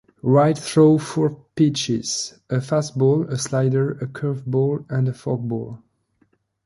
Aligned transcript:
White 0.23 0.57
throws 0.57 1.03
four 1.03 1.37
pitches: 1.55 2.39
a 2.49 2.55
fastball, 2.55 3.29
a 3.29 3.37
slider, 3.37 3.91
a 3.99 4.07
curveball, 4.07 4.83
and 4.89 5.07
a 5.07 5.11
forkball. 5.13 5.83